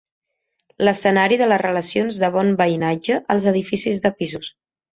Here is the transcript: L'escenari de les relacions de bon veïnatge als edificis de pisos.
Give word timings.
L'escenari 0.87 1.37
de 1.41 1.49
les 1.51 1.61
relacions 1.63 2.19
de 2.25 2.31
bon 2.37 2.51
veïnatge 2.63 3.21
als 3.35 3.49
edificis 3.55 4.05
de 4.09 4.15
pisos. 4.23 4.53